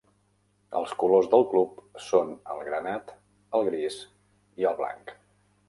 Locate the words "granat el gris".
2.71-4.01